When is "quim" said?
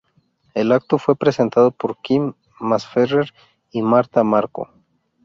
2.01-2.33